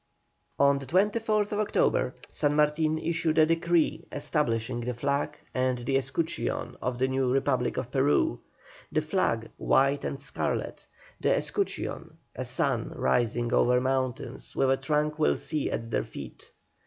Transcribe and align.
On 0.57 0.79
the 0.79 0.87
24th 0.87 1.53
October, 1.53 2.15
San 2.31 2.55
Martin 2.55 2.97
issued 2.97 3.37
a 3.37 3.45
decree 3.45 4.03
establishing 4.11 4.81
the 4.81 4.95
flag 4.95 5.37
and 5.53 5.77
escutcheon 5.87 6.75
of 6.81 6.97
the 6.97 7.07
new 7.07 7.31
Republic 7.31 7.77
of 7.77 7.91
Peru, 7.91 8.39
the 8.91 9.01
flag 9.01 9.51
white 9.57 10.03
and 10.03 10.19
scarlet, 10.19 10.87
the 11.19 11.35
escutcheon 11.35 12.17
a 12.35 12.45
sun 12.45 12.89
rising 12.95 13.53
over 13.53 13.79
mountains 13.79 14.55
with 14.55 14.71
a 14.71 14.77
tranquil 14.77 15.37
sea 15.37 15.69
at 15.69 15.91
their 15.91 16.03
feet. 16.03 16.51